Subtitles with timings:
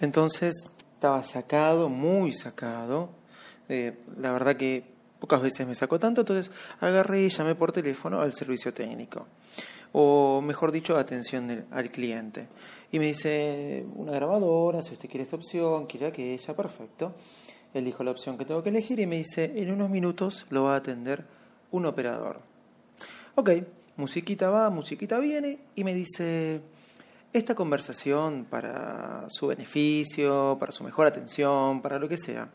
[0.00, 0.54] Entonces
[0.94, 3.10] estaba sacado, muy sacado.
[3.68, 4.84] Eh, la verdad que
[5.20, 6.50] pocas veces me sacó tanto, entonces
[6.80, 9.26] agarré y llamé por teléfono al servicio técnico.
[9.92, 12.48] O mejor dicho, atención al cliente.
[12.92, 17.14] Y me dice, una grabadora, si usted quiere esta opción, quiere aquella, perfecto.
[17.74, 20.74] Elijo la opción que tengo que elegir y me dice, en unos minutos lo va
[20.74, 21.24] a atender
[21.70, 22.40] un operador.
[23.36, 23.50] Ok,
[23.96, 26.60] musiquita va, musiquita viene y me dice,
[27.32, 32.48] esta conversación para su beneficio, para su mejor atención, para lo que sea,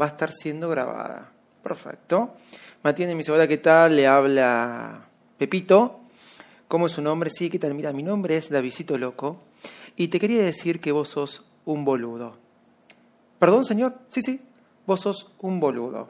[0.00, 1.32] va a estar siendo grabada.
[1.62, 2.34] Perfecto.
[2.82, 3.96] Me atiende mi hola, ¿qué tal?
[3.96, 6.00] Le habla Pepito.
[6.68, 7.30] ¿Cómo es su nombre?
[7.30, 7.74] Sí, ¿qué tal?
[7.74, 9.42] Mira, mi nombre es Davidito Loco
[9.96, 12.38] y te quería decir que vos sos un boludo.
[13.38, 13.98] ¿Perdón, señor?
[14.08, 14.40] Sí, sí,
[14.86, 16.08] vos sos un boludo.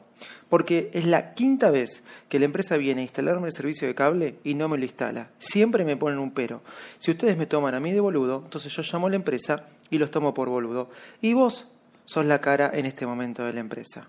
[0.49, 4.39] Porque es la quinta vez que la empresa viene a instalarme el servicio de cable
[4.43, 5.29] y no me lo instala.
[5.39, 6.61] Siempre me ponen un pero.
[6.97, 9.97] Si ustedes me toman a mí de boludo, entonces yo llamo a la empresa y
[9.97, 10.89] los tomo por boludo.
[11.21, 11.67] Y vos
[12.05, 14.07] sos la cara en este momento de la empresa.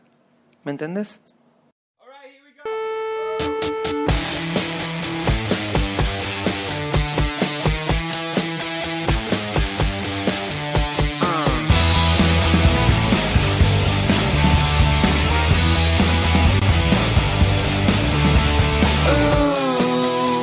[0.64, 1.20] ¿Me entendés?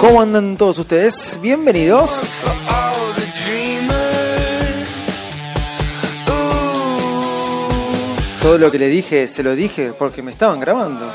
[0.07, 1.39] ¿Cómo andan todos ustedes?
[1.41, 2.29] Bienvenidos.
[8.39, 11.11] Todo lo que le dije, se lo dije porque me estaban grabando.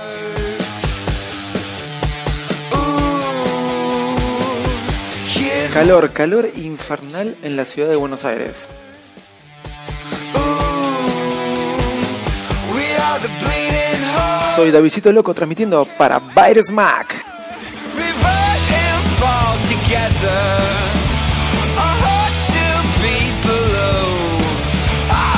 [5.72, 8.68] Calor, calor infernal en la ciudad de Buenos Aires.
[14.56, 17.30] Soy Davidito Loco transmitiendo para Bytes Mac.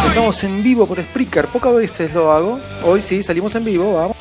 [0.09, 2.61] Estamos en vivo por Spreaker, pocas veces lo hago.
[2.83, 4.17] Hoy sí, salimos en vivo, vamos.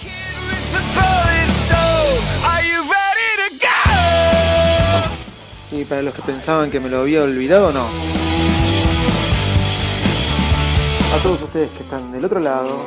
[5.72, 7.86] Y para los que pensaban que me lo había olvidado, no.
[11.14, 12.86] A todos ustedes que están del otro lado,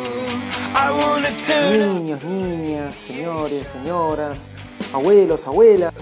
[1.72, 4.40] niños, niñas, señores, señoras,
[4.94, 5.92] abuelos, abuelas,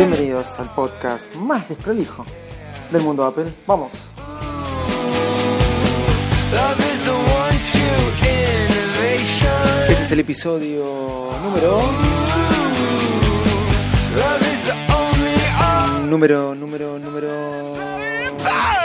[0.00, 2.24] bienvenidos al podcast más desprolijo
[2.90, 3.52] del mundo Apple.
[3.66, 4.12] Vamos.
[9.90, 11.82] Este es el episodio número.
[16.08, 18.79] Número, número, número.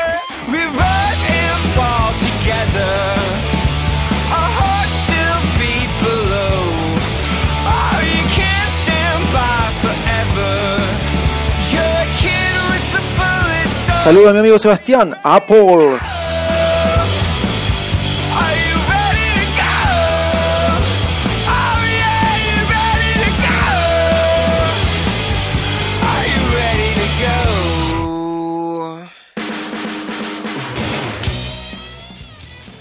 [14.05, 15.97] Saludos a mi amigo Sebastián, Apple.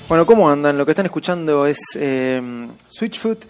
[0.06, 0.76] Bueno, ¿cómo andan?
[0.76, 3.46] Lo que están escuchando es eh, Switchfoot,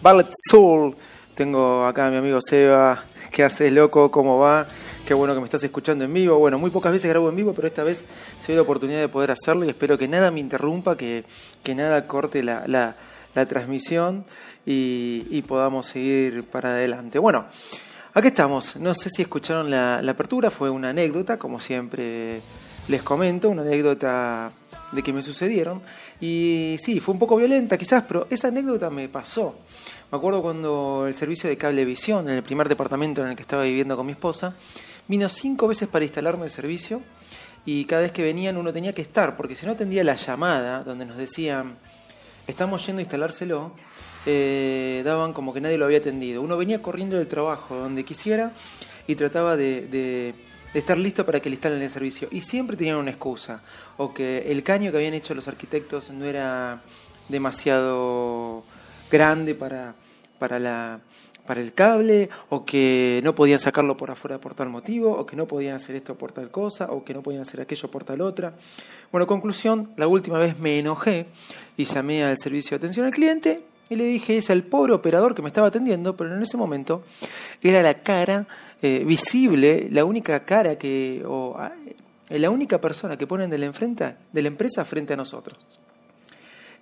[0.00, 0.94] Ballet Soul.
[1.34, 3.02] Tengo acá a mi amigo Seba.
[3.32, 4.12] ¿Qué haces, loco?
[4.12, 4.68] ¿Cómo va?
[5.06, 6.36] Qué bueno que me estás escuchando en vivo.
[6.36, 8.02] Bueno, muy pocas veces grabo en vivo, pero esta vez
[8.40, 11.24] se dio la oportunidad de poder hacerlo y espero que nada me interrumpa, que,
[11.62, 14.24] que nada corte la, la, transmisión
[14.64, 17.20] y, y podamos seguir para adelante.
[17.20, 17.44] Bueno,
[18.14, 18.74] aquí estamos.
[18.76, 22.40] No sé si escucharon la, la apertura, fue una anécdota, como siempre
[22.88, 24.50] les comento, una anécdota
[24.90, 25.82] de que me sucedieron.
[26.20, 29.54] Y sí, fue un poco violenta quizás, pero esa anécdota me pasó.
[30.10, 33.62] Me acuerdo cuando el servicio de cablevisión, en el primer departamento en el que estaba
[33.62, 34.54] viviendo con mi esposa,
[35.08, 37.02] vino cinco veces para instalarme el servicio
[37.64, 40.84] y cada vez que venían uno tenía que estar, porque si no atendía la llamada
[40.84, 41.76] donde nos decían,
[42.46, 43.72] estamos yendo a instalárselo,
[44.24, 46.42] eh, daban como que nadie lo había atendido.
[46.42, 48.52] Uno venía corriendo del trabajo donde quisiera
[49.06, 50.34] y trataba de, de,
[50.72, 52.28] de estar listo para que le instalen el servicio.
[52.30, 53.62] Y siempre tenían una excusa,
[53.96, 56.82] o que el caño que habían hecho los arquitectos no era
[57.28, 58.64] demasiado
[59.10, 59.94] grande para,
[60.38, 61.00] para, la,
[61.46, 65.36] para el cable, o que no podían sacarlo por afuera por tal motivo, o que
[65.36, 68.20] no podían hacer esto por tal cosa, o que no podían hacer aquello por tal
[68.20, 68.54] otra.
[69.12, 71.26] Bueno, conclusión, la última vez me enojé
[71.76, 75.34] y llamé al servicio de atención al cliente y le dije, es el pobre operador
[75.34, 77.04] que me estaba atendiendo, pero en ese momento
[77.62, 78.46] era la cara
[78.82, 81.72] eh, visible, la única cara que, o ah,
[82.28, 83.72] la única persona que ponen de la,
[84.32, 85.56] de la empresa frente a nosotros.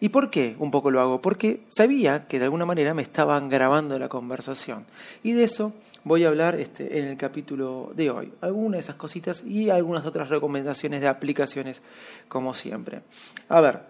[0.01, 1.21] ¿Y por qué un poco lo hago?
[1.21, 4.85] Porque sabía que de alguna manera me estaban grabando la conversación.
[5.23, 5.73] Y de eso
[6.05, 8.33] voy a hablar este, en el capítulo de hoy.
[8.41, 11.83] Algunas de esas cositas y algunas otras recomendaciones de aplicaciones,
[12.29, 13.03] como siempre.
[13.49, 13.81] A ver,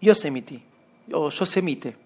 [0.00, 0.62] Yosemite,
[1.12, 1.96] o Yosemite,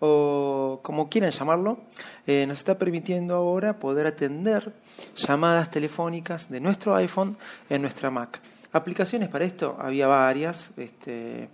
[0.00, 1.78] o como quieran llamarlo,
[2.26, 4.72] eh, nos está permitiendo ahora poder atender
[5.16, 7.36] llamadas telefónicas de nuestro iPhone
[7.68, 8.40] en nuestra Mac.
[8.72, 10.70] Aplicaciones para esto había varias.
[10.76, 11.48] Este,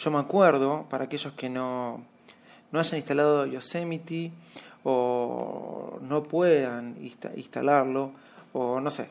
[0.00, 2.02] yo me acuerdo, para aquellos que no,
[2.72, 4.32] no hayan instalado Yosemite
[4.82, 6.96] o no puedan
[7.36, 8.12] instalarlo,
[8.54, 9.10] o no sé,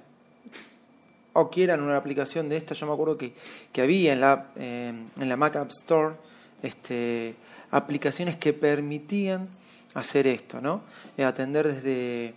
[1.33, 3.33] o quieran una aplicación de esta, yo me acuerdo que,
[3.71, 6.15] que había en la, en la Mac App Store
[6.63, 7.35] este,
[7.69, 9.47] aplicaciones que permitían
[9.93, 10.81] hacer esto, ¿no?
[11.17, 12.33] Eh, atender desde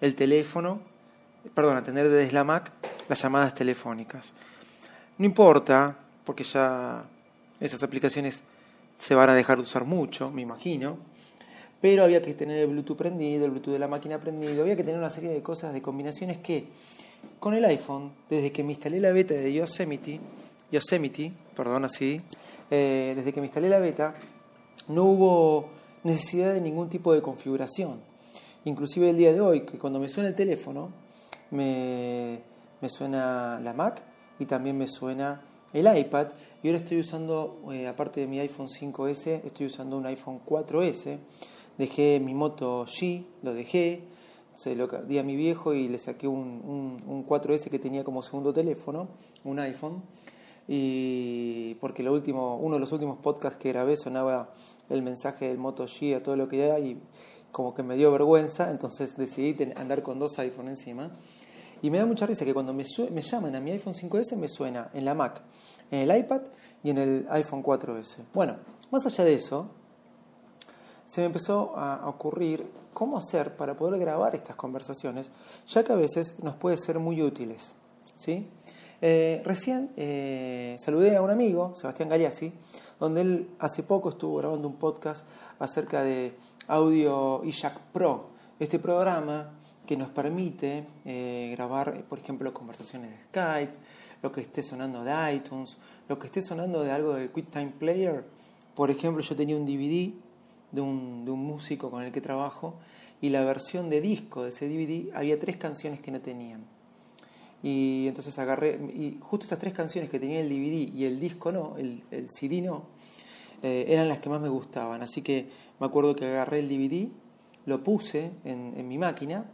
[0.00, 0.80] el teléfono,
[1.54, 2.72] perdón, atender desde la Mac
[3.08, 4.32] las llamadas telefónicas.
[5.18, 7.04] No importa, porque ya
[7.60, 8.42] esas aplicaciones
[8.98, 10.98] se van a dejar de usar mucho, me imagino,
[11.80, 14.84] pero había que tener el Bluetooth prendido, el Bluetooth de la máquina prendido, había que
[14.84, 16.66] tener una serie de cosas, de combinaciones que
[17.38, 20.20] con el iPhone, desde que me instalé la beta de Yosemite,
[20.70, 22.20] Yosemite, perdón así,
[22.70, 24.14] eh, desde que me instalé la beta,
[24.88, 25.70] no hubo
[26.04, 28.00] necesidad de ningún tipo de configuración.
[28.64, 30.90] Inclusive el día de hoy, que cuando me suena el teléfono,
[31.50, 32.40] me,
[32.88, 34.02] suena la Mac
[34.38, 35.40] y también me suena
[35.72, 36.28] el iPad.
[36.62, 41.18] Y ahora estoy usando, eh, aparte de mi iPhone 5S, estoy usando un iPhone 4S.
[41.78, 44.02] Dejé mi Moto G, lo dejé,
[44.56, 48.22] se lo di a mi viejo y le saqué un, un 4S que tenía como
[48.22, 49.08] segundo teléfono,
[49.44, 50.02] un iPhone.
[50.68, 54.52] Y porque lo último, uno de los últimos podcasts que grabé sonaba
[54.90, 57.00] el mensaje del Moto G a todo lo que hay y
[57.52, 61.10] como que me dio vergüenza, entonces decidí andar con dos iPhone encima.
[61.82, 64.48] Y me da mucha risa que cuando me, me llaman a mi iPhone 5S me
[64.48, 65.40] suena en la Mac,
[65.90, 66.42] en el iPad
[66.82, 68.16] y en el iPhone 4S.
[68.32, 68.56] Bueno,
[68.90, 69.68] más allá de eso,
[71.06, 75.30] se me empezó a ocurrir cómo hacer para poder grabar estas conversaciones,
[75.66, 77.74] ya que a veces nos puede ser muy útiles.
[78.16, 78.46] ¿sí?
[79.02, 82.52] Eh, recién eh, saludé a un amigo, Sebastián Galeazzi,
[82.98, 85.24] donde él hace poco estuvo grabando un podcast
[85.58, 86.34] acerca de
[86.68, 88.26] Audio iJack Pro,
[88.58, 89.50] este programa
[89.86, 93.72] que nos permite eh, grabar, por ejemplo, conversaciones de Skype,
[94.22, 95.76] lo que esté sonando de iTunes,
[96.08, 98.24] lo que esté sonando de algo del QuickTime Player.
[98.74, 100.12] Por ejemplo, yo tenía un DVD
[100.72, 102.74] de un, de un músico con el que trabajo
[103.20, 106.64] y la versión de disco de ese DVD había tres canciones que no tenían
[107.62, 111.52] y entonces agarré, y justo esas tres canciones que tenía el DVD y el disco
[111.52, 112.84] no, el, el CD no,
[113.62, 115.02] eh, eran las que más me gustaban.
[115.02, 117.08] Así que me acuerdo que agarré el DVD,
[117.66, 119.44] lo puse en, en mi máquina,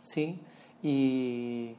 [0.00, 0.38] ¿sí?
[0.82, 1.74] Y,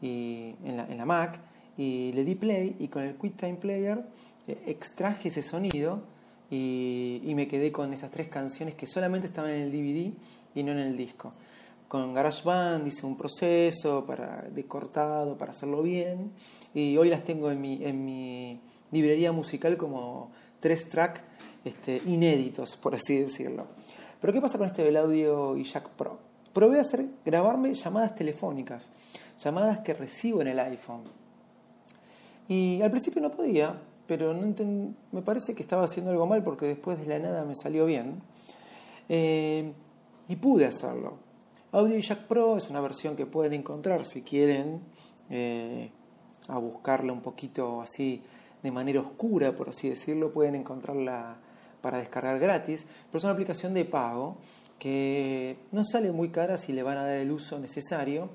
[0.00, 1.40] y en, la, en, la, Mac,
[1.76, 4.04] y le di play, y con el QuickTime Player
[4.46, 6.02] eh, extraje ese sonido
[6.50, 10.12] y, y me quedé con esas tres canciones que solamente estaban en el DVD
[10.54, 11.32] y no en el disco
[11.90, 16.30] con GarageBand hice un proceso para, de cortado para hacerlo bien
[16.72, 18.60] y hoy las tengo en mi, en mi
[18.92, 21.20] librería musical como tres tracks
[21.64, 23.66] este, inéditos, por así decirlo.
[24.20, 26.20] Pero ¿qué pasa con este del audio y Jack Pro?
[26.52, 28.92] Probé a hacer, grabarme llamadas telefónicas,
[29.42, 31.02] llamadas que recibo en el iPhone.
[32.48, 33.74] Y al principio no podía,
[34.06, 34.54] pero no
[35.12, 38.22] me parece que estaba haciendo algo mal porque después de la nada me salió bien.
[39.08, 39.72] Eh,
[40.28, 41.18] y pude hacerlo.
[41.72, 44.80] Audio Jack Pro es una versión que pueden encontrar si quieren
[45.28, 45.90] eh,
[46.48, 48.22] a buscarla un poquito así
[48.62, 51.36] de manera oscura, por así decirlo, pueden encontrarla
[51.80, 54.36] para descargar gratis, pero es una aplicación de pago
[54.78, 58.28] que no sale muy cara si le van a dar el uso necesario.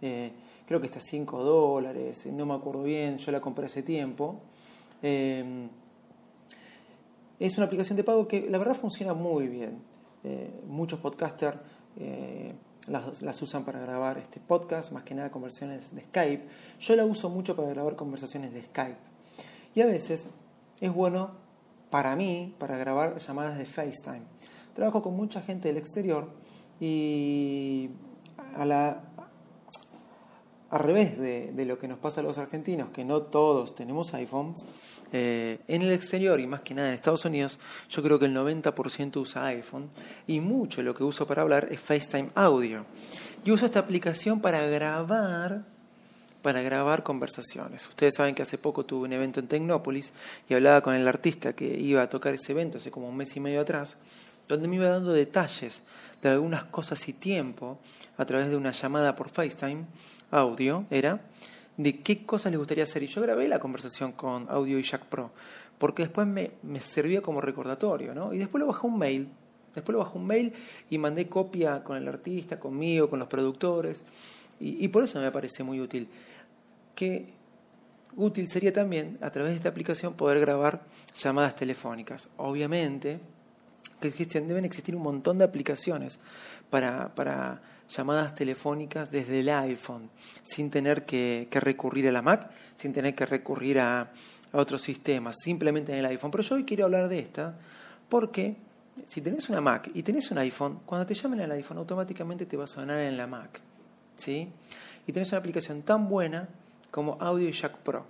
[0.00, 0.32] Eh,
[0.68, 4.42] creo que está a 5 dólares, no me acuerdo bien, yo la compré hace tiempo.
[5.02, 5.66] Eh,
[7.40, 9.82] es una aplicación de pago que la verdad funciona muy bien.
[10.66, 11.56] muchos podcasters
[12.88, 16.44] las, usan para grabar este podcast, más que nada conversaciones de Skype.
[16.80, 18.98] Yo la uso mucho para grabar conversaciones de Skype.
[19.74, 20.28] Y a veces
[20.80, 21.32] es bueno
[21.90, 24.22] para mí, para grabar llamadas de FaceTime.
[24.74, 26.28] Trabajo con mucha gente del exterior
[26.80, 27.90] y
[28.54, 29.02] a la,
[30.70, 34.54] al revés de, lo que nos pasa a los argentinos, que no todos tenemos iPhone,
[35.10, 37.58] Eh, en el exterior y más que nada en Estados Unidos,
[37.88, 39.88] yo creo que el 90% usa iPhone
[40.26, 42.84] y mucho lo que uso para hablar es FaceTime Audio.
[43.42, 45.64] Y uso esta aplicación para grabar
[46.42, 47.88] para grabar conversaciones.
[47.88, 50.12] Ustedes saben que hace poco tuve un evento en Tecnópolis
[50.48, 53.36] y hablaba con el artista que iba a tocar ese evento hace como un mes
[53.36, 53.96] y medio atrás,
[54.46, 55.82] donde me iba dando detalles
[56.22, 57.78] de algunas cosas y tiempo
[58.16, 59.84] a través de una llamada por FaceTime,
[60.30, 61.20] audio, era,
[61.76, 63.02] de qué cosas les gustaría hacer.
[63.02, 65.30] Y yo grabé la conversación con Audio y Jack Pro,
[65.78, 68.32] porque después me, me servía como recordatorio, ¿no?
[68.32, 69.28] Y después lo bajé un mail,
[69.74, 70.52] después lo bajé un mail
[70.90, 74.04] y mandé copia con el artista, conmigo, con los productores,
[74.60, 76.08] y, y por eso me parece muy útil.
[76.94, 77.26] Que
[78.16, 80.82] útil sería también, a través de esta aplicación, poder grabar
[81.16, 82.28] llamadas telefónicas.
[82.36, 83.20] Obviamente,
[84.00, 86.18] que existen, deben existir un montón de aplicaciones
[86.70, 90.10] para, para llamadas telefónicas desde el iPhone,
[90.44, 94.10] sin tener que, recurrir a la Mac, sin tener que recurrir a,
[94.52, 96.30] otros sistemas, simplemente en el iPhone.
[96.30, 97.58] Pero yo hoy quiero hablar de esta
[98.08, 98.56] porque
[99.06, 102.56] si tenés una Mac y tenés un iPhone, cuando te llamen al iPhone automáticamente te
[102.56, 103.60] va a sonar en la Mac.
[104.16, 104.48] ¿sí?
[105.06, 106.48] Y tenés una aplicación tan buena
[106.90, 108.06] como Audio Jack Pro.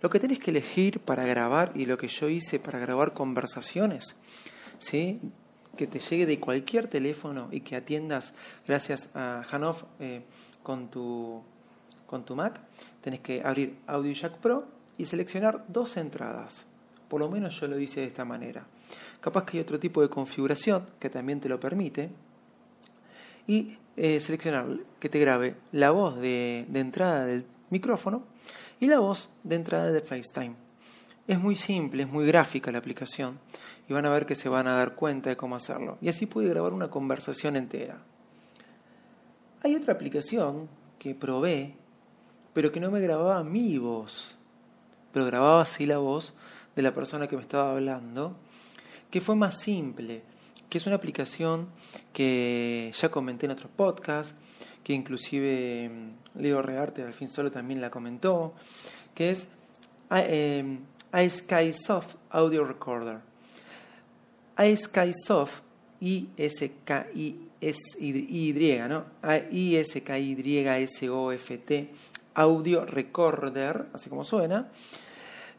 [0.00, 4.16] Lo que tenés que elegir para grabar y lo que yo hice para grabar conversaciones,
[4.78, 5.20] ¿sí?
[5.80, 8.34] Que te llegue de cualquier teléfono y que atiendas
[8.68, 10.20] gracias a Hanoff eh,
[10.62, 11.42] con, tu,
[12.06, 12.60] con tu Mac,
[13.00, 14.66] tenés que abrir Audio Jack Pro
[14.98, 16.66] y seleccionar dos entradas.
[17.08, 18.66] Por lo menos yo lo hice de esta manera.
[19.22, 22.10] Capaz que hay otro tipo de configuración que también te lo permite.
[23.46, 24.66] Y eh, seleccionar
[24.98, 28.24] que te grabe la voz de, de entrada del micrófono
[28.80, 30.56] y la voz de entrada de FaceTime.
[31.30, 33.38] Es muy simple, es muy gráfica la aplicación
[33.88, 35.96] y van a ver que se van a dar cuenta de cómo hacerlo.
[36.00, 37.98] Y así pude grabar una conversación entera.
[39.62, 40.68] Hay otra aplicación
[40.98, 41.76] que probé,
[42.52, 44.38] pero que no me grababa mi voz,
[45.12, 46.34] pero grababa así la voz
[46.74, 48.34] de la persona que me estaba hablando,
[49.08, 50.22] que fue más simple,
[50.68, 51.68] que es una aplicación
[52.12, 54.34] que ya comenté en otros podcasts,
[54.82, 58.52] que inclusive mm, Leo Rearte al fin solo también la comentó,
[59.14, 59.46] que es
[60.10, 60.80] eh,
[61.12, 63.18] iSkysoft Audio Recorder.
[64.58, 65.62] iSkysoft,
[66.00, 66.88] I-S-K-I-S-Y,
[68.88, 69.04] ¿no?
[69.50, 70.10] I-S-K-Y-S-O-F-T,
[72.34, 74.68] Audio Recorder, así como suena.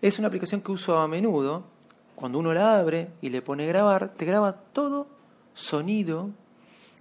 [0.02, 1.64] Es una aplicación que uso a menudo.
[2.16, 5.08] Cuando uno la abre y le pone grabar, te graba todo
[5.54, 6.30] sonido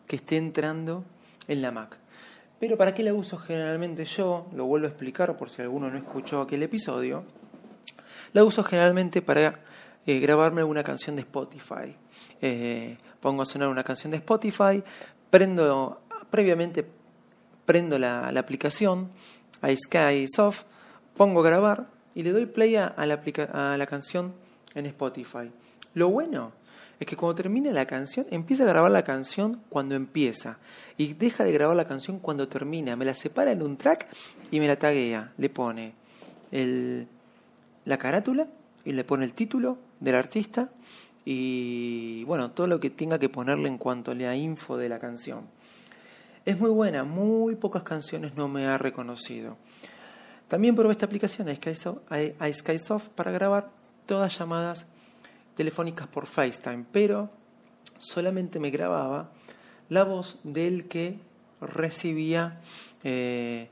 [0.07, 1.04] que esté entrando
[1.47, 1.97] en la Mac.
[2.59, 4.49] Pero ¿para qué la uso generalmente yo?
[4.54, 7.25] Lo vuelvo a explicar por si alguno no escuchó aquel episodio.
[8.32, 9.60] La uso generalmente para
[10.06, 11.94] eh, grabarme alguna canción de Spotify.
[12.40, 14.82] Eh, pongo a sonar una canción de Spotify,
[15.30, 16.87] prendo previamente
[17.66, 19.10] prendo la, aplicación
[19.62, 20.62] Sky Soft,
[21.16, 23.22] pongo grabar y le doy play a la,
[23.52, 24.32] a la canción
[24.75, 25.50] en Spotify.
[25.94, 26.52] Lo bueno
[26.99, 30.58] es que cuando termina la canción, empieza a grabar la canción cuando empieza
[30.96, 32.96] y deja de grabar la canción cuando termina.
[32.96, 34.06] Me la separa en un track
[34.50, 35.32] y me la taguea.
[35.38, 35.94] Le pone
[36.50, 37.06] el,
[37.84, 38.46] la carátula
[38.84, 40.70] y le pone el título del artista
[41.25, 44.99] y bueno, todo lo que tenga que ponerle en cuanto a la info de la
[44.99, 45.44] canción.
[46.44, 49.56] Es muy buena, muy pocas canciones no me ha reconocido.
[50.49, 53.70] También probé esta aplicación, iSkysoft, para grabar
[54.06, 54.87] todas llamadas
[55.54, 57.30] telefónicas por FaceTime, pero
[57.99, 59.30] solamente me grababa
[59.88, 61.18] la voz del que
[61.60, 62.60] recibía,
[63.04, 63.68] eh,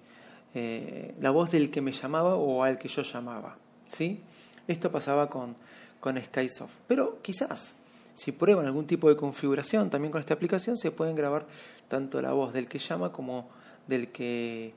[0.54, 3.56] eh, la voz del que me llamaba o al que yo llamaba.
[3.88, 4.20] ¿Sí?
[4.66, 5.56] Esto pasaba con,
[6.00, 6.72] con Skysoft.
[6.86, 7.74] Pero quizás,
[8.14, 11.46] si prueban algún tipo de configuración también con esta aplicación, se pueden grabar
[11.88, 13.48] tanto la voz del que llama como
[13.86, 14.74] del que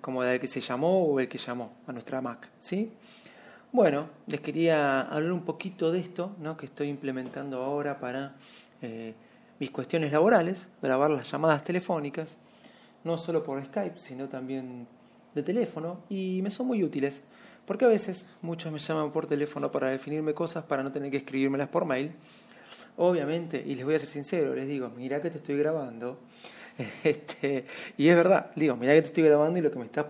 [0.00, 2.90] como del que se llamó o el que llamó a nuestra Mac, ¿sí?
[3.72, 6.58] Bueno, les quería hablar un poquito de esto ¿no?
[6.58, 8.34] que estoy implementando ahora para
[8.82, 9.14] eh,
[9.58, 12.36] mis cuestiones laborales, grabar las llamadas telefónicas,
[13.02, 14.86] no solo por Skype, sino también
[15.34, 17.22] de teléfono, y me son muy útiles,
[17.72, 21.16] porque a veces muchos me llaman por teléfono para definirme cosas para no tener que
[21.16, 22.12] escribírmelas por mail.
[22.98, 26.18] Obviamente, y les voy a ser sincero, les digo, mira que te estoy grabando,
[27.02, 27.64] este,
[27.96, 30.04] y es verdad, digo, mira que te estoy grabando y lo que me estás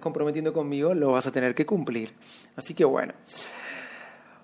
[0.00, 2.14] comprometiendo conmigo, lo vas a tener que cumplir.
[2.56, 3.12] Así que bueno.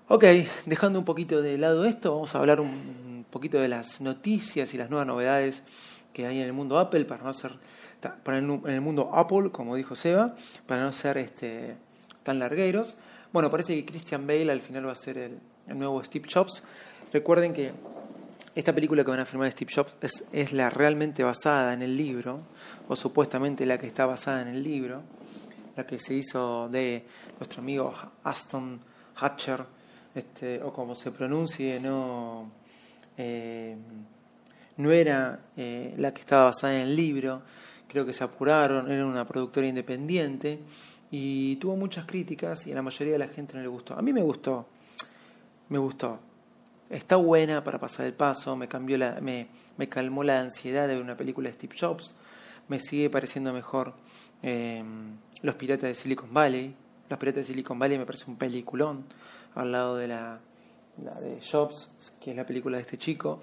[0.09, 0.25] Ok,
[0.67, 4.77] dejando un poquito de lado esto, vamos a hablar un poquito de las noticias y
[4.77, 5.63] las nuevas novedades
[6.13, 7.53] que hay en el mundo Apple para no ser
[8.25, 11.75] en el mundo Apple, como dijo Seba, para no ser este
[12.23, 12.97] tan largueros.
[13.31, 15.39] Bueno, parece que Christian Bale al final va a ser el,
[15.77, 16.63] nuevo Steve Jobs.
[17.11, 17.71] Recuerden que
[18.55, 21.97] esta película que van a filmar Steve Jobs es, es la realmente basada en el
[21.97, 22.41] libro,
[22.87, 25.01] o supuestamente la que está basada en el libro
[25.75, 27.03] la que se hizo de
[27.39, 27.93] nuestro amigo
[28.23, 28.79] Aston
[29.15, 29.65] Hatcher,
[30.13, 32.51] este, o como se pronuncie, no,
[33.17, 33.75] eh,
[34.77, 37.41] no era eh, la que estaba basada en el libro,
[37.93, 40.59] creo que se apuraron, era una productora independiente
[41.11, 43.93] y tuvo muchas críticas y a la mayoría de la gente no le gustó.
[43.93, 44.65] A mí me gustó,
[45.69, 46.19] me gustó.
[46.89, 49.47] Está buena para pasar el paso, me cambió la, me,
[49.77, 52.17] me calmó la ansiedad de ver una película de Steve Jobs,
[52.67, 53.93] me sigue pareciendo mejor
[54.41, 54.83] eh,
[55.43, 56.75] Los Piratas de Silicon Valley.
[57.09, 59.05] Los Piratas de Silicon Valley me parece un peliculón
[59.53, 60.39] al lado de la,
[60.97, 63.39] de Jobs, que es la película de este chico.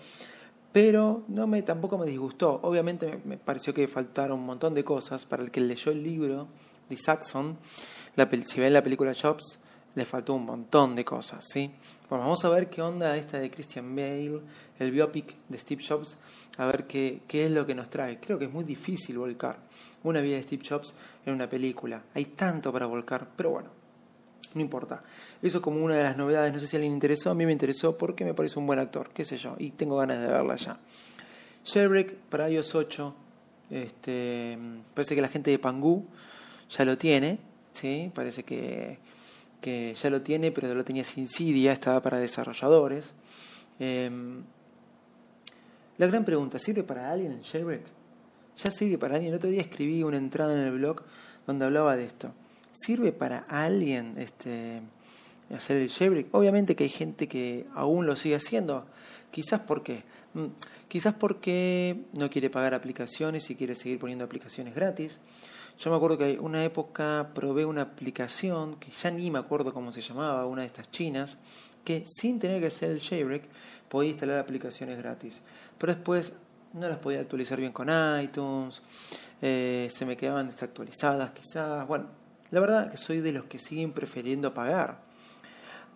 [0.73, 2.61] Pero no me, tampoco me disgustó.
[2.63, 5.27] Obviamente me, pareció que faltaron un montón de cosas.
[5.27, 6.49] Para el que leyó el libro
[6.89, 7.59] de Saxon,
[8.17, 9.59] la, si ven la película Jobs,
[9.95, 11.45] le faltó un montón de cosas.
[11.53, 11.71] ¿sí?
[12.09, 14.41] Bueno, vamos a ver qué onda esta de Christian Bale,
[14.79, 16.19] el biopic de Steve Jobs,
[16.59, 18.21] a ver qué, qué es lo que nos trae.
[18.21, 19.59] Creo que es muy difícil volcar
[20.05, 20.95] una vida de Steve Jobs
[21.27, 22.03] en una película.
[22.15, 23.80] Hay tanto para volcar, pero bueno,
[24.55, 25.03] no importa.
[25.43, 27.53] Eso como una de las novedades, no sé si a alguien interesó, a mí me
[27.53, 30.57] interesó porque me parece un buen actor, qué sé yo, y tengo ganas de verla
[30.57, 30.79] ya.
[31.65, 33.15] Jailbreak para iOS 8,
[33.71, 34.59] este,
[34.95, 36.05] parece que la gente de Pangu
[36.69, 37.39] ya lo tiene,
[37.75, 38.11] ¿sí?
[38.15, 38.99] parece que,
[39.61, 43.13] que ya lo tiene, pero lo tenía sin Cydia, estaba para desarrolladores.
[43.79, 44.43] Em,
[45.99, 47.83] la gran pregunta, ¿sirve para alguien el Jailbreak?
[48.57, 49.33] Ya sirve para alguien.
[49.33, 51.03] El otro día escribí una entrada en el blog
[51.47, 52.33] donde hablaba de esto.
[52.73, 54.81] ¿Sirve para alguien este,
[55.55, 56.35] hacer el jailbreak?
[56.35, 58.87] Obviamente que hay gente que aún lo sigue haciendo.
[59.31, 60.03] Quizás porque
[60.35, 60.47] mm,
[60.89, 65.21] quizás porque no quiere pagar aplicaciones y quiere seguir poniendo aplicaciones gratis.
[65.79, 69.93] Yo me acuerdo que una época probé una aplicación que ya ni me acuerdo cómo
[69.93, 71.39] se llamaba, una de estas chinas,
[71.85, 73.45] que sin tener que hacer el jailbreak
[73.89, 75.41] podía instalar aplicaciones gratis.
[75.79, 76.35] Pero después
[76.75, 77.89] no las podía actualizar bien con
[78.21, 78.83] iTunes,
[79.41, 81.87] eh, se me quedaban desactualizadas quizás.
[81.87, 82.07] Bueno,
[82.51, 84.99] la verdad que soy de los que siguen prefiriendo pagar.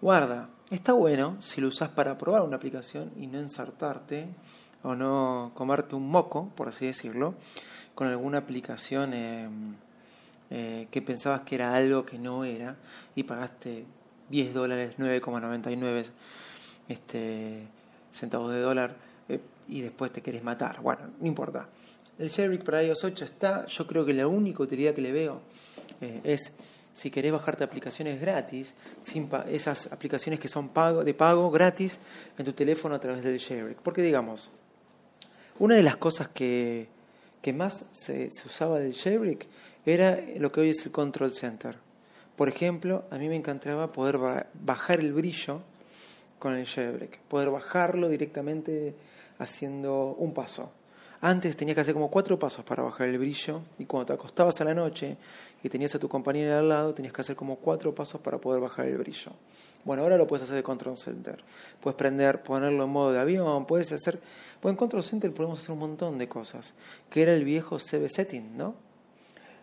[0.01, 4.29] Guarda, está bueno si lo usas para probar una aplicación y no ensartarte
[4.83, 7.35] o no comerte un moco, por así decirlo,
[7.95, 9.49] con alguna aplicación eh,
[10.51, 12.77] eh, que pensabas que era algo que no era
[13.15, 13.87] y pagaste
[14.29, 16.07] 10 dólares, 9,99
[16.89, 17.67] este,
[18.13, 18.95] centavos de dólar
[19.69, 20.81] y después te querés matar.
[20.81, 21.67] Bueno, no importa.
[22.19, 25.41] El Jailbreak para iOS 8 está, yo creo que la única utilidad que le veo
[26.01, 26.53] eh, es
[26.95, 28.73] si querés bajarte aplicaciones gratis,
[29.49, 31.99] esas aplicaciones que son pago, de pago gratis
[32.39, 33.79] en tu teléfono a través del Jailbreak.
[33.79, 34.51] Porque digamos,
[35.59, 36.87] una de las cosas que,
[37.43, 39.47] que más se, usaba del Jailbreak
[39.85, 41.77] era lo que hoy es el Control Center.
[42.37, 44.19] Por ejemplo, a mí me encantaba poder
[44.55, 45.63] bajar el brillo
[46.39, 48.95] con el Jailbreak, poder bajarlo directamente
[49.39, 50.73] haciendo un paso.
[51.21, 54.61] Antes tenías que hacer como cuatro pasos para bajar el brillo y cuando te acostabas
[54.61, 55.17] a la noche
[55.65, 58.61] y tenías a tu compañera al lado, tenías que hacer como cuatro pasos para poder
[58.61, 59.33] bajar el brillo.
[59.83, 61.43] Bueno, ahora lo puedes hacer de Control Center.
[61.81, 64.21] Puedes prender, ponerlo en modo de avión, puedes hacer...
[64.61, 66.75] Pues en Control Center podemos hacer un montón de cosas,
[67.09, 68.75] que era el viejo CB Setting, ¿no?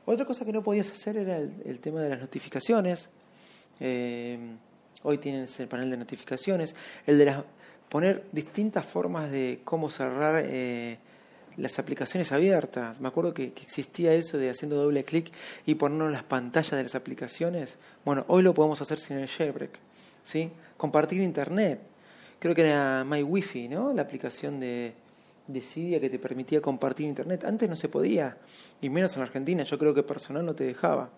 [0.05, 3.09] Otra cosa que no podías hacer era el, tema de las notificaciones.
[3.79, 4.39] Eh,
[5.03, 6.75] hoy tienes el panel de notificaciones.
[7.05, 7.43] El de las
[7.89, 10.97] poner distintas formas de cómo cerrar eh,
[11.61, 12.99] las aplicaciones abiertas.
[12.99, 15.31] Me acuerdo que, existía eso de haciendo doble clic
[15.65, 17.77] y ponernos las pantallas de las aplicaciones.
[18.03, 19.71] Bueno, hoy lo podemos hacer sin el jailbreak.
[20.23, 20.51] ¿sí?
[20.77, 21.79] Compartir internet.
[22.39, 23.93] Creo que era MyWiFi, ¿no?
[23.93, 24.93] La aplicación de,
[25.47, 27.45] de Cydia que te permitía compartir internet.
[27.45, 28.37] Antes no se podía,
[28.81, 29.63] y menos en Argentina.
[29.63, 31.09] Yo creo que personal no te dejaba.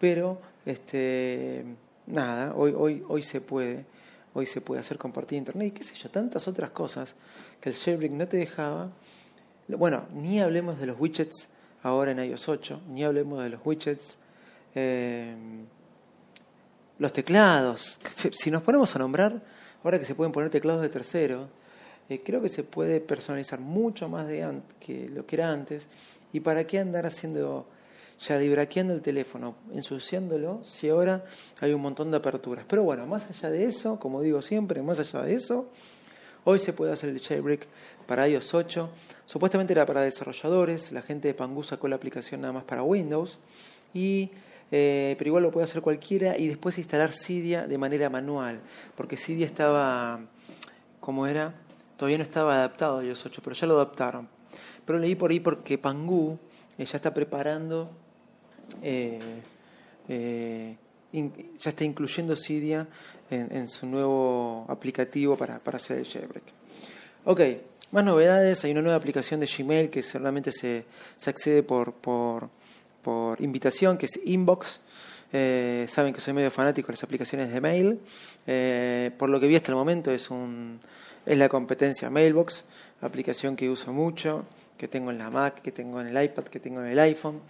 [0.00, 1.64] Pero, este,
[2.06, 3.84] nada, hoy, hoy, hoy se puede
[4.34, 7.14] hoy se puede hacer compartir internet y qué sé yo, tantas otras cosas
[7.60, 8.90] que el jailbreak no te dejaba.
[9.68, 11.48] Bueno, ni hablemos de los widgets
[11.82, 14.18] ahora en iOS 8, ni hablemos de los widgets,
[14.74, 15.34] eh,
[16.98, 17.98] los teclados.
[18.32, 19.40] Si nos ponemos a nombrar,
[19.82, 21.48] ahora que se pueden poner teclados de tercero,
[22.08, 25.86] eh, creo que se puede personalizar mucho más de que lo que era antes.
[26.32, 27.66] ¿Y para qué andar haciendo
[28.20, 31.24] ya libraqueando el teléfono, ensuciándolo, si ahora
[31.60, 32.64] hay un montón de aperturas.
[32.68, 35.68] Pero bueno, más allá de eso, como digo siempre, más allá de eso,
[36.44, 37.66] hoy se puede hacer el jailbreak
[38.06, 38.88] para iOS 8.
[39.26, 43.38] Supuestamente era para desarrolladores, la gente de Pangu sacó la aplicación nada más para Windows,
[43.94, 44.30] y,
[44.70, 48.60] eh, pero igual lo puede hacer cualquiera y después instalar Cydia de manera manual,
[48.96, 50.20] porque Cydia estaba,
[51.00, 51.54] como era?
[51.96, 54.28] Todavía no estaba adaptado a iOS 8, pero ya lo adaptaron.
[54.84, 56.38] Pero leí por ahí porque Pangu
[56.76, 57.90] eh, ya está preparando
[58.82, 60.76] eh,
[61.58, 62.86] ya está incluyendo Cydia
[63.30, 66.44] en, su nuevo aplicativo para, para hacer el jailbreak.
[67.24, 67.40] Ok,
[67.90, 68.64] más novedades.
[68.64, 70.84] Hay una nueva aplicación de Gmail que solamente se,
[71.16, 72.48] se accede por, por,
[73.02, 74.80] por invitación, que es Inbox.
[75.32, 77.98] Eh, saben que soy medio fanático de las aplicaciones de mail.
[78.46, 80.78] Eh, por lo que vi hasta el momento es, un,
[81.26, 82.64] es la competencia Mailbox,
[83.00, 84.44] aplicación que uso mucho,
[84.78, 87.40] que tengo en la Mac, que tengo en el iPad, que tengo en el iPhone.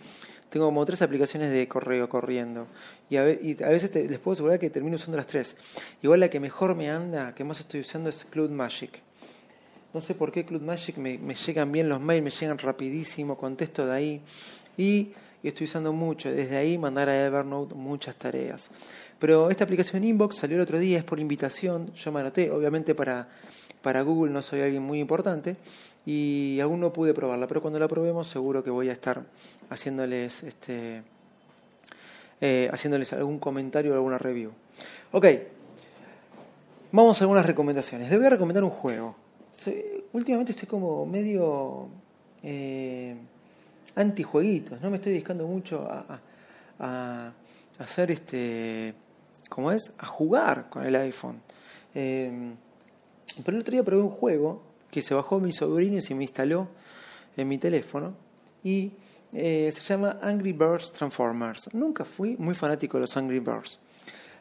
[0.49, 2.69] Tengo como tres aplicaciones de correo corriendo.
[3.11, 5.57] Y a, veces les puedo asegurar que termino usando las tres.
[6.01, 9.03] Igual la que mejor me anda, que más estoy usando es Cloud Magic.
[9.95, 13.87] No sé por qué Cloud Magic me, llegan bien los mails, me llegan rapidísimo, contesto
[13.87, 14.21] de ahí.
[14.77, 15.13] Y
[15.45, 16.33] y estoy usando mucho.
[16.33, 18.71] Desde ahí mandar a Evernote muchas tareas.
[19.19, 21.93] Pero esta aplicación Inbox salió el otro día, es por invitación.
[21.95, 23.29] Yo me anoté, obviamente para,
[23.83, 25.57] para Google no soy alguien muy importante
[26.07, 29.23] y aún no pude probarla, pero cuando la probemos seguro que voy a estar
[29.69, 31.03] haciéndoles este
[32.41, 34.51] eh, haciéndoles algún comentario o alguna review.
[35.13, 35.27] Ok,
[36.91, 38.09] vamos a algunas recomendaciones.
[38.09, 39.24] Les voy a recomendar un juego.
[40.13, 41.89] Últimamente estoy como medio
[42.43, 43.17] eh,
[43.95, 47.33] antijueguitos, no me estoy dedicando mucho a,
[47.79, 48.95] hacer este,
[49.49, 49.93] ¿cómo es?
[49.99, 51.41] A jugar con el iPhone.
[51.95, 52.55] Eh,
[53.45, 56.23] pero el otro día probé un juego que se bajó mi sobrino y se me
[56.23, 56.69] instaló
[57.37, 58.15] en mi teléfono
[58.63, 58.93] y
[59.33, 61.73] eh, se llama Angry Birds Transformers.
[61.73, 63.79] Nunca fui muy fanático de los Angry Birds,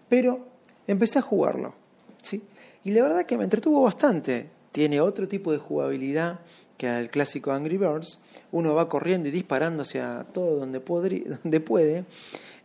[0.07, 0.45] pero
[0.85, 1.73] empecé a jugarlo,
[2.21, 2.43] ¿sí?
[2.83, 4.49] Y la verdad que me entretuvo bastante.
[4.73, 6.39] Tiene otro tipo de jugabilidad
[6.77, 8.17] que al clásico Angry Birds,
[8.51, 10.79] uno va corriendo y disparando hacia todo donde,
[11.61, 12.05] puede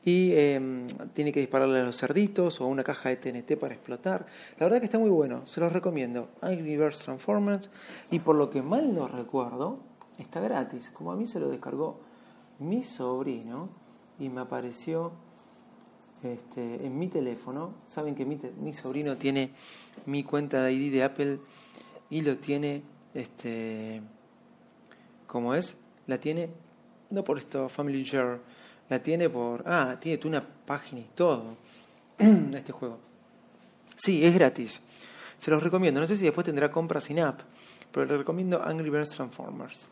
[0.04, 3.74] y em, tiene que dispararle a los cerditos o a una caja de TNT para
[3.74, 4.24] explotar.
[4.58, 6.30] La verdad que está muy bueno, se los recomiendo.
[6.40, 7.68] Angry Birds Transformers
[8.10, 9.80] y por lo que mal no recuerdo,
[10.18, 10.90] está gratis.
[10.90, 12.00] Como a mí se lo descargó
[12.58, 13.68] mi sobrino
[14.18, 15.12] y me apareció
[16.22, 17.74] este, en mi teléfono.
[17.84, 19.50] Saben que mi sobrino tiene
[20.06, 21.38] mi cuenta de ID de Apple
[22.10, 22.82] y lo tiene
[23.14, 24.00] este,
[25.26, 25.76] ¿cómo es?
[26.06, 26.50] La tiene,
[27.10, 28.40] no por esto, Family Share,
[28.88, 31.56] la tiene por, ah, tiene una página y todo,
[32.18, 32.98] este juego.
[33.96, 34.80] Sí, es gratis.
[35.38, 36.00] Se los recomiendo.
[36.00, 37.40] No sé si después tendrá compras sin app,
[37.92, 39.88] pero les recomiendo Angry Birds Transformers.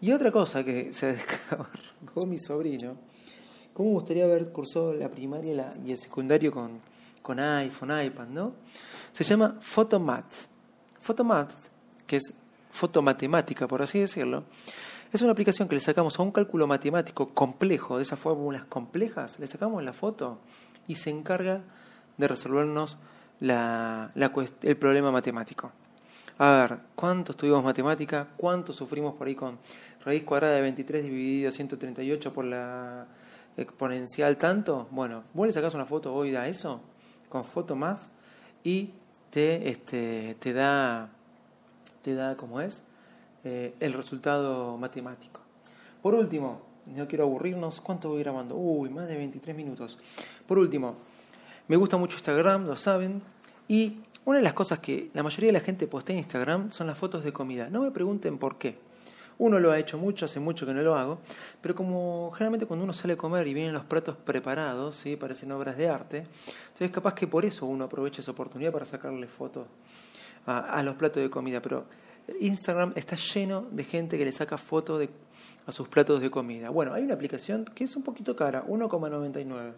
[0.00, 2.96] Y otra cosa que se descargó mi sobrino,
[3.72, 6.80] ¿cómo me gustaría haber cursado la primaria y el secundario con,
[7.22, 8.54] con iPhone, iPad, no?
[9.12, 10.50] Se llama Photomath.
[11.00, 11.52] Photomath,
[12.06, 12.32] que es
[12.70, 14.44] fotomatemática, por así decirlo,
[15.12, 19.38] es una aplicación que le sacamos a un cálculo matemático complejo, de esas fórmulas complejas,
[19.40, 20.38] le sacamos la foto
[20.86, 21.62] y se encarga
[22.16, 22.98] de resolvernos
[23.40, 25.72] el problema matemático.
[26.38, 28.28] A ver, ¿cuánto estudiamos matemática?
[28.36, 29.58] ¿Cuánto sufrimos por ahí con
[30.04, 33.06] raíz cuadrada de 23 dividido 138 por la
[33.56, 34.88] exponencial tanto?
[34.90, 36.80] Bueno, vos le sacás una foto hoy a eso,
[37.28, 37.76] con foto
[38.64, 38.94] y
[39.30, 41.10] te, este, te da
[42.02, 42.82] te da, como es,
[43.44, 45.40] eh, el resultado matemático.
[46.02, 48.56] Por último, no quiero aburrirnos, ¿cuánto voy grabando?
[48.56, 49.98] Uy, más de 23 minutos.
[50.46, 50.96] Por último,
[51.68, 53.22] me gusta mucho Instagram, lo saben,
[53.68, 56.86] y una de las cosas que la mayoría de la gente postea en Instagram son
[56.86, 57.68] las fotos de comida.
[57.70, 58.78] No me pregunten por qué.
[59.40, 61.18] Uno lo ha hecho mucho, hace mucho que no lo hago,
[61.62, 65.16] pero como generalmente cuando uno sale a comer y vienen los platos preparados, ¿sí?
[65.16, 69.26] parecen obras de arte, entonces capaz que por eso uno aprovecha esa oportunidad para sacarle
[69.26, 69.66] fotos
[70.44, 71.86] a, los platos de comida, pero
[72.38, 75.08] Instagram está lleno de gente que le saca fotos
[75.66, 76.68] a sus platos de comida.
[76.68, 79.72] Bueno, hay una aplicación que es un poquito cara, 1,99,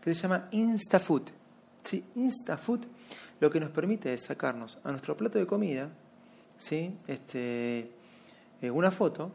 [0.00, 1.22] que se llama InstaFood.
[1.84, 2.04] ¿Sí?
[2.16, 2.80] InstaFood
[3.38, 5.88] lo que nos permite es sacarnos a nuestro plato de comida
[6.58, 6.96] ¿sí?
[7.08, 7.90] este,
[8.70, 9.32] una foto,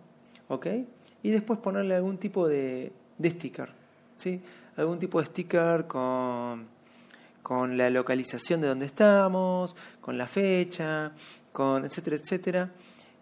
[0.47, 0.67] ¿ok?
[1.23, 3.69] Y después ponerle algún tipo de, de sticker,
[4.17, 4.41] ¿sí?
[4.77, 6.77] Algún tipo de sticker con
[7.47, 11.13] con la localización de donde estamos, con la fecha,
[11.53, 12.71] con etcétera, etcétera.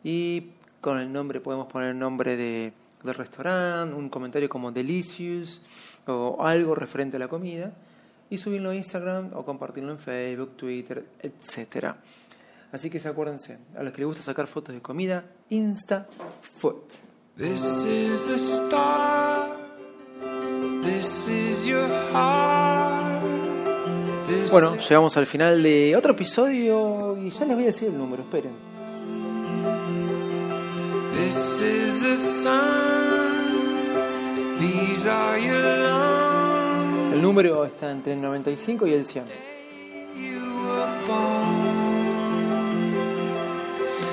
[0.03, 0.47] Y
[0.81, 5.61] con el nombre podemos poner el nombre de, del restaurante, un comentario como delicious
[6.07, 7.71] o algo referente a la comida
[8.27, 11.95] y subirlo a Instagram o compartirlo en Facebook, Twitter, etcétera.
[12.75, 16.83] Así que se acuérdense, a los que les gusta sacar fotos de comida, InstaFood.
[17.37, 19.55] This is the star.
[20.83, 23.23] This is your heart.
[24.51, 28.23] Bueno, llegamos al final de otro episodio y ya les voy a decir el número,
[28.23, 28.51] esperen.
[37.13, 39.44] El número está entre el 95 y el 100.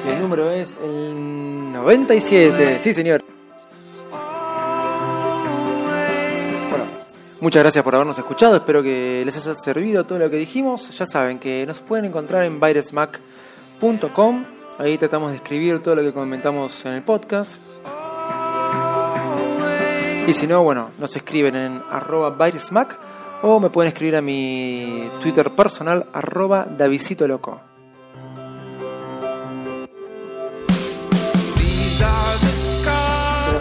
[0.07, 2.79] El número es el 97.
[2.79, 3.23] Sí, señor.
[7.41, 10.97] Muchas gracias por habernos escuchado, espero que les haya servido todo lo que dijimos.
[10.97, 14.45] Ya saben que nos pueden encontrar en viresmac.com,
[14.79, 17.57] ahí tratamos de escribir todo lo que comentamos en el podcast.
[20.29, 22.97] Y si no, bueno, nos escriben en arroba Byresmack
[23.43, 26.69] o me pueden escribir a mi Twitter personal arroba
[27.27, 27.72] Loco.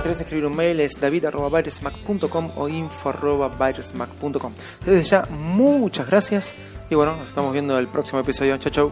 [0.01, 4.53] Nos querés escribir un mail es david.byresmack.com o info.byresmack.com.
[4.83, 6.55] Desde ya, muchas gracias
[6.89, 8.57] y bueno, nos estamos viendo el próximo episodio.
[8.57, 8.91] Chau, chau.